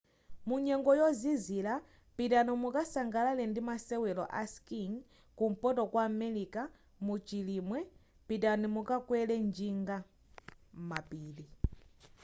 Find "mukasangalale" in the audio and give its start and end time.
2.61-3.43